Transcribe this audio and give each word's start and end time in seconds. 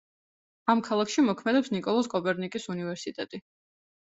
ამ 0.73 0.81
ქალაქში 0.87 1.25
მოქმედებს 1.27 1.69
ნიკოლოზ 1.75 2.09
კოპერნიკის 2.15 2.67
უნივერსიტეტი. 2.77 3.43